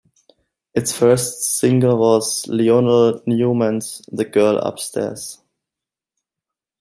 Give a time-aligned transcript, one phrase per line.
[0.73, 5.37] Its first single was Lionel Newman's The Girl Upstairs.